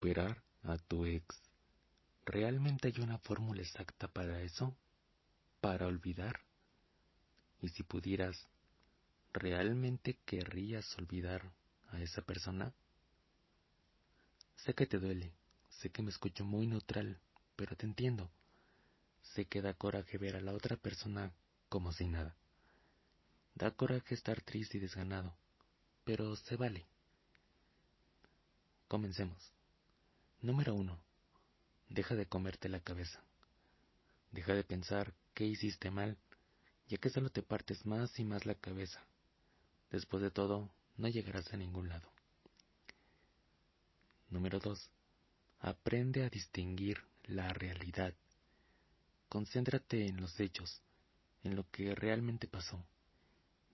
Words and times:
recuperar 0.00 0.42
a 0.62 0.78
tu 0.78 1.04
ex. 1.04 1.42
¿Realmente 2.24 2.88
hay 2.88 3.02
una 3.02 3.18
fórmula 3.18 3.60
exacta 3.60 4.08
para 4.08 4.40
eso? 4.40 4.74
¿Para 5.60 5.86
olvidar? 5.86 6.40
Y 7.60 7.68
si 7.68 7.82
pudieras, 7.82 8.48
¿realmente 9.34 10.16
querrías 10.24 10.96
olvidar 10.96 11.52
a 11.90 12.00
esa 12.00 12.22
persona? 12.22 12.72
Sé 14.56 14.74
que 14.74 14.86
te 14.86 14.98
duele, 14.98 15.34
sé 15.68 15.90
que 15.90 16.02
me 16.02 16.10
escucho 16.10 16.46
muy 16.46 16.66
neutral, 16.66 17.20
pero 17.56 17.76
te 17.76 17.84
entiendo. 17.84 18.30
Sé 19.20 19.44
que 19.44 19.60
da 19.60 19.74
coraje 19.74 20.16
ver 20.16 20.36
a 20.36 20.40
la 20.40 20.54
otra 20.54 20.76
persona 20.76 21.30
como 21.68 21.92
si 21.92 22.08
nada. 22.08 22.34
Da 23.54 23.70
coraje 23.70 24.14
estar 24.14 24.40
triste 24.40 24.78
y 24.78 24.80
desganado, 24.80 25.34
pero 26.04 26.36
se 26.36 26.56
vale. 26.56 26.86
Comencemos. 28.88 29.59
Número 30.42 30.74
uno. 30.74 30.98
Deja 31.90 32.14
de 32.14 32.24
comerte 32.24 32.70
la 32.70 32.80
cabeza. 32.80 33.22
Deja 34.32 34.54
de 34.54 34.64
pensar 34.64 35.12
qué 35.34 35.44
hiciste 35.44 35.90
mal, 35.90 36.16
ya 36.88 36.96
que 36.96 37.10
solo 37.10 37.28
te 37.28 37.42
partes 37.42 37.84
más 37.84 38.18
y 38.18 38.24
más 38.24 38.46
la 38.46 38.54
cabeza. 38.54 39.04
Después 39.90 40.22
de 40.22 40.30
todo, 40.30 40.70
no 40.96 41.08
llegarás 41.08 41.52
a 41.52 41.58
ningún 41.58 41.90
lado. 41.90 42.10
Número 44.30 44.60
2. 44.60 44.90
Aprende 45.58 46.24
a 46.24 46.30
distinguir 46.30 47.02
la 47.24 47.52
realidad. 47.52 48.14
Concéntrate 49.28 50.06
en 50.06 50.22
los 50.22 50.40
hechos, 50.40 50.80
en 51.44 51.54
lo 51.54 51.68
que 51.70 51.94
realmente 51.94 52.48
pasó, 52.48 52.82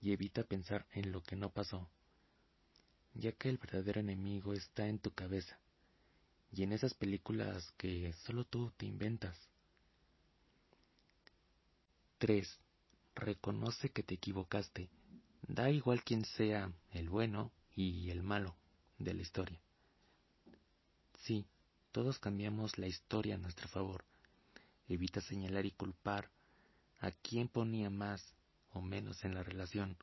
y 0.01 0.11
evita 0.11 0.43
pensar 0.43 0.85
en 0.91 1.13
lo 1.13 1.23
que 1.23 1.37
no 1.37 1.49
pasó, 1.49 1.87
ya 3.13 3.31
que 3.31 3.47
el 3.47 3.57
verdadero 3.57 4.01
enemigo 4.01 4.51
está 4.51 4.85
en 4.87 4.99
tu 4.99 5.11
cabeza 5.11 5.57
y 6.51 6.63
en 6.63 6.73
esas 6.73 6.93
películas 6.93 7.71
que 7.77 8.13
solo 8.25 8.45
tú 8.45 8.71
te 8.77 8.85
inventas. 8.85 9.37
3. 12.19 12.59
Reconoce 13.15 13.89
que 13.89 14.03
te 14.03 14.15
equivocaste. 14.15 14.89
Da 15.47 15.69
igual 15.69 16.03
quien 16.03 16.25
sea 16.25 16.71
el 16.91 17.09
bueno 17.09 17.51
y 17.75 18.09
el 18.09 18.23
malo 18.23 18.55
de 18.97 19.13
la 19.13 19.21
historia. 19.21 19.59
Sí, 21.19 21.45
todos 21.91 22.19
cambiamos 22.19 22.77
la 22.77 22.87
historia 22.87 23.35
a 23.35 23.37
nuestro 23.37 23.67
favor. 23.67 24.03
Evita 24.87 25.21
señalar 25.21 25.65
y 25.65 25.71
culpar 25.71 26.29
a 26.99 27.11
quien 27.11 27.47
ponía 27.47 27.89
más 27.89 28.33
o 28.71 28.81
menos 28.81 29.23
en 29.25 29.35
la 29.35 29.43
relación. 29.43 29.97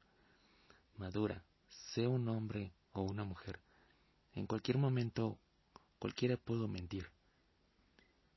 Madura, 0.96 1.44
sea 1.68 2.08
un 2.08 2.28
hombre 2.28 2.72
o 2.92 3.02
una 3.02 3.24
mujer. 3.24 3.60
En 4.34 4.46
cualquier 4.46 4.78
momento, 4.78 5.38
cualquiera 6.04 6.36
pudo 6.36 6.68
mentir, 6.68 7.08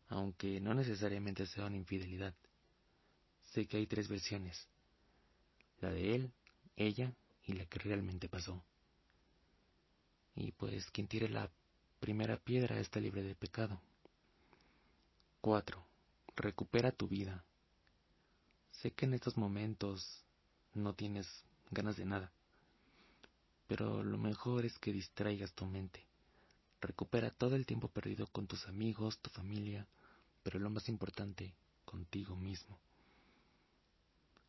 aunque 0.07 0.61
no 0.61 0.73
necesariamente 0.73 1.45
sea 1.45 1.65
una 1.65 1.75
infidelidad. 1.75 2.33
Sé 3.51 3.67
que 3.67 3.75
hay 3.75 3.85
tres 3.85 4.07
versiones, 4.07 4.69
la 5.81 5.89
de 5.89 6.15
él, 6.15 6.31
ella 6.77 7.13
y 7.43 7.51
la 7.51 7.65
que 7.65 7.79
realmente 7.79 8.29
pasó. 8.29 8.63
Y 10.33 10.53
pues 10.53 10.89
quien 10.91 11.09
tire 11.09 11.27
la 11.27 11.51
primera 11.99 12.37
piedra 12.37 12.79
está 12.79 13.01
libre 13.01 13.21
de 13.21 13.35
pecado. 13.35 13.81
4. 15.41 15.85
Recupera 16.37 16.93
tu 16.93 17.09
vida. 17.09 17.43
Sé 18.71 18.91
que 18.91 19.07
en 19.07 19.13
estos 19.13 19.35
momentos 19.35 20.23
no 20.73 20.93
tienes 20.93 21.27
ganas 21.71 21.97
de 21.97 22.05
nada, 22.05 22.31
pero 23.67 24.03
lo 24.03 24.17
mejor 24.17 24.65
es 24.65 24.79
que 24.79 24.93
distraigas 24.93 25.51
tu 25.51 25.65
mente. 25.65 26.06
Recupera 26.79 27.31
todo 27.31 27.55
el 27.55 27.65
tiempo 27.65 27.87
perdido 27.87 28.27
con 28.27 28.47
tus 28.47 28.67
amigos, 28.67 29.19
tu 29.19 29.29
familia, 29.29 29.87
pero 30.43 30.59
lo 30.59 30.69
más 30.69 30.89
importante, 30.89 31.53
contigo 31.85 32.35
mismo. 32.35 32.77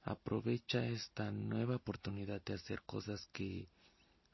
Aprovecha 0.02 0.86
esta 0.86 1.30
nueva 1.30 1.76
oportunidad 1.76 2.42
de 2.42 2.54
hacer 2.54 2.82
cosas 2.82 3.28
que 3.32 3.68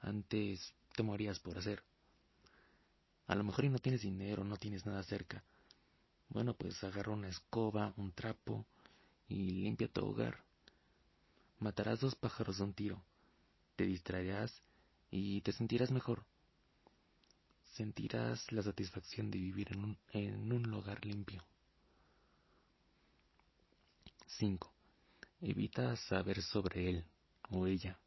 antes 0.00 0.74
te 0.94 1.02
morías 1.02 1.38
por 1.38 1.58
hacer. 1.58 1.82
A 3.26 3.34
lo 3.34 3.44
mejor 3.44 3.64
y 3.64 3.68
no 3.70 3.78
tienes 3.78 4.02
dinero, 4.02 4.44
no 4.44 4.56
tienes 4.56 4.84
nada 4.86 5.02
cerca. 5.02 5.42
Bueno, 6.28 6.54
pues 6.54 6.82
agarra 6.84 7.12
una 7.12 7.28
escoba, 7.28 7.94
un 7.96 8.12
trapo 8.12 8.66
y 9.28 9.50
limpia 9.50 9.88
tu 9.88 10.04
hogar. 10.04 10.44
Matarás 11.58 12.00
dos 12.00 12.14
pájaros 12.14 12.58
de 12.58 12.64
un 12.64 12.74
tiro. 12.74 13.02
Te 13.76 13.86
distraerás 13.86 14.62
y 15.10 15.40
te 15.42 15.52
sentirás 15.52 15.90
mejor. 15.90 16.24
Sentirás 17.74 18.52
la 18.52 18.62
satisfacción 18.62 19.32
de 19.32 19.38
vivir 19.38 19.72
en 19.72 19.84
un, 19.84 19.98
en 20.12 20.52
un 20.52 20.62
lugar 20.62 21.04
limpio. 21.04 21.44
5. 24.38 24.72
Evita 25.40 25.96
saber 25.96 26.40
sobre 26.40 26.88
él 26.88 27.04
o 27.50 27.66
ella. 27.66 27.98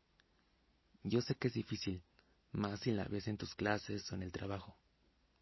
Yo 1.04 1.22
sé 1.22 1.36
que 1.36 1.50
es 1.50 1.54
difícil, 1.54 2.02
más 2.54 2.80
si 2.80 2.92
la 2.92 3.04
ves 3.06 3.28
en 3.28 3.38
tus 3.38 3.56
clases 3.56 4.10
o 4.10 4.16
en 4.16 4.24
el 4.24 4.32
trabajo. 4.32 4.78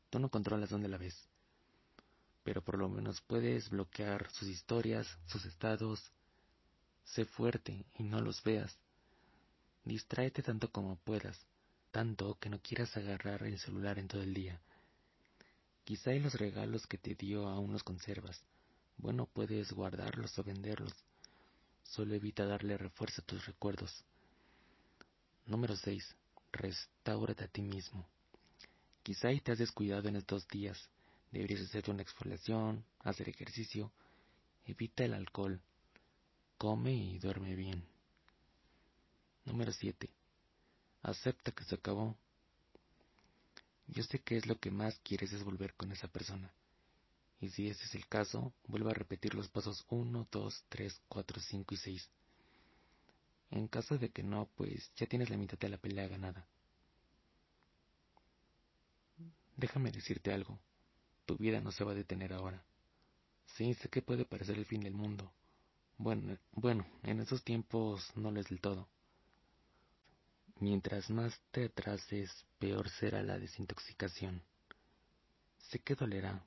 Tú 0.09 0.17
no 0.17 0.29
controlas 0.29 0.71
dónde 0.71 0.89
la 0.89 0.97
ves, 0.97 1.15
pero 2.43 2.63
por 2.63 2.79
lo 2.79 2.89
menos 2.89 3.21
puedes 3.21 3.69
bloquear 3.69 4.31
sus 4.31 4.47
historias, 4.47 5.07
sus 5.27 5.45
estados. 5.45 6.11
Sé 7.03 7.25
fuerte 7.25 7.85
y 7.99 8.03
no 8.03 8.19
los 8.21 8.41
veas. 8.41 8.75
Distráete 9.83 10.41
tanto 10.41 10.71
como 10.71 10.95
puedas, 10.95 11.45
tanto 11.95 12.37
que 12.41 12.49
no 12.49 12.59
quieras 12.59 12.97
agarrar 12.97 13.43
el 13.43 13.57
celular 13.57 13.99
en 13.99 14.09
todo 14.09 14.21
el 14.21 14.33
día. 14.33 14.59
Quizá 15.85 16.13
y 16.13 16.19
los 16.19 16.33
regalos 16.33 16.85
que 16.87 16.97
te 16.97 17.15
dio 17.15 17.47
aún 17.47 17.71
los 17.71 17.83
conservas. 17.83 18.43
Bueno, 18.97 19.27
puedes 19.27 19.71
guardarlos 19.71 20.37
o 20.37 20.43
venderlos. 20.43 20.93
Solo 21.83 22.13
evita 22.13 22.45
darle 22.45 22.77
refuerzo 22.77 23.21
a 23.21 23.25
tus 23.25 23.45
recuerdos. 23.45 24.03
Número 25.45 25.77
6. 25.77 26.15
Restáurate 26.51 27.45
a 27.45 27.47
ti 27.47 27.61
mismo. 27.61 28.05
Quizá 29.01 29.31
y 29.31 29.39
te 29.39 29.53
has 29.53 29.57
descuidado 29.57 30.09
en 30.09 30.17
estos 30.17 30.49
días. 30.49 30.89
Deberías 31.31 31.61
hacerte 31.61 31.91
una 31.91 32.01
exfoliación, 32.01 32.83
hacer 32.99 33.29
ejercicio. 33.29 33.89
Evita 34.65 35.05
el 35.05 35.13
alcohol. 35.13 35.61
Come 36.57 36.93
y 36.93 37.19
duerme 37.19 37.55
bien. 37.55 37.85
Número 39.45 39.71
7. 39.71 40.09
Acepta 41.05 41.51
que 41.51 41.63
se 41.63 41.75
acabó. 41.75 42.17
Yo 43.85 44.01
sé 44.01 44.17
que 44.23 44.37
es 44.37 44.47
lo 44.47 44.59
que 44.59 44.71
más 44.71 44.97
quieres 45.03 45.31
es 45.33 45.43
volver 45.43 45.75
con 45.75 45.91
esa 45.91 46.07
persona. 46.07 46.51
Y 47.39 47.49
si 47.49 47.69
ese 47.69 47.85
es 47.85 47.93
el 47.93 48.07
caso, 48.07 48.51
vuelva 48.65 48.89
a 48.89 48.95
repetir 48.95 49.35
los 49.35 49.47
pasos 49.47 49.85
1, 49.89 50.27
2, 50.31 50.63
3, 50.67 51.01
4, 51.07 51.41
5 51.41 51.73
y 51.75 51.77
6. 51.77 52.09
En 53.51 53.67
caso 53.67 53.99
de 53.99 54.09
que 54.09 54.23
no, 54.23 54.49
pues 54.55 54.91
ya 54.95 55.05
tienes 55.05 55.29
la 55.29 55.37
mitad 55.37 55.59
de 55.59 55.69
la 55.69 55.77
pelea 55.77 56.07
ganada. 56.07 56.47
Déjame 59.57 59.91
decirte 59.91 60.33
algo. 60.33 60.57
Tu 61.27 61.37
vida 61.37 61.61
no 61.61 61.71
se 61.71 61.83
va 61.83 61.91
a 61.91 61.95
detener 61.95 62.33
ahora. 62.33 62.65
Sí, 63.45 63.75
sé 63.75 63.89
que 63.89 64.01
puede 64.01 64.25
parecer 64.25 64.57
el 64.57 64.65
fin 64.65 64.81
del 64.81 64.95
mundo. 64.95 65.31
Bueno, 65.99 66.35
bueno, 66.53 66.83
en 67.03 67.19
esos 67.19 67.43
tiempos 67.43 68.11
no 68.15 68.31
lo 68.31 68.39
es 68.39 68.49
del 68.49 68.59
todo. 68.59 68.89
Mientras 70.59 71.09
más 71.09 71.39
te 71.51 71.65
atrases, 71.65 72.31
peor 72.59 72.89
será 72.89 73.21
la 73.23 73.37
desintoxicación. 73.37 74.41
Sé 75.57 75.79
que 75.79 75.95
dolerá, 75.95 76.43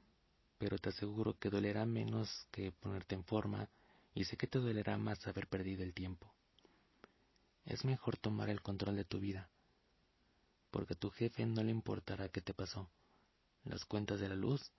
pero 0.58 0.78
te 0.78 0.88
aseguro 0.88 1.38
que 1.38 1.50
dolerá 1.50 1.84
menos 1.84 2.46
que 2.50 2.72
ponerte 2.72 3.14
en 3.14 3.24
forma 3.24 3.68
y 4.14 4.24
sé 4.24 4.36
que 4.36 4.46
te 4.46 4.58
dolerá 4.58 4.96
más 4.96 5.26
haber 5.26 5.48
perdido 5.48 5.82
el 5.82 5.94
tiempo. 5.94 6.32
Es 7.64 7.84
mejor 7.84 8.16
tomar 8.16 8.48
el 8.48 8.62
control 8.62 8.96
de 8.96 9.04
tu 9.04 9.20
vida, 9.20 9.48
porque 10.70 10.94
a 10.94 10.98
tu 10.98 11.10
jefe 11.10 11.44
no 11.44 11.62
le 11.62 11.70
importará 11.70 12.28
qué 12.28 12.40
te 12.40 12.54
pasó 12.54 12.88
las 13.68 13.84
cuentas 13.84 14.20
de 14.20 14.28
la 14.28 14.34
luz 14.34 14.72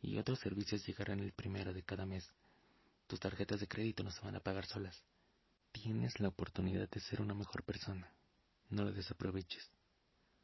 y 0.00 0.16
otros 0.16 0.38
servicios 0.38 0.86
llegarán 0.86 1.20
el 1.20 1.32
primero 1.32 1.72
de 1.72 1.82
cada 1.82 2.06
mes. 2.06 2.30
Tus 3.06 3.20
tarjetas 3.20 3.60
de 3.60 3.68
crédito 3.68 4.02
no 4.02 4.10
se 4.10 4.20
van 4.20 4.36
a 4.36 4.40
pagar 4.40 4.66
solas. 4.66 5.02
Tienes 5.72 6.20
la 6.20 6.28
oportunidad 6.28 6.88
de 6.88 7.00
ser 7.00 7.20
una 7.20 7.34
mejor 7.34 7.64
persona. 7.64 8.12
No 8.70 8.84
lo 8.84 8.92
desaproveches. 8.92 9.70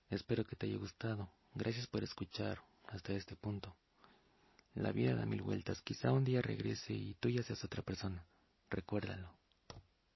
Espero 0.09 0.45
que 0.45 0.57
te 0.57 0.67
haya 0.67 0.79
gustado. 0.79 1.31
Gracias 1.55 1.87
por 1.87 2.03
escuchar 2.03 2.63
hasta 2.89 3.13
este 3.13 3.37
punto. 3.37 3.77
La 4.75 4.93
vida 4.93 5.15
da 5.15 5.27
mil 5.27 5.43
vueltas. 5.43 5.83
Quizá 5.83 6.13
un 6.13 6.25
día 6.25 6.43
regrese 6.43 6.93
y 6.93 7.15
tú 7.15 7.29
ya 7.29 7.43
seas 7.43 7.65
otra 7.65 7.83
persona. 7.83 8.25
Recuérdalo. 8.71 9.44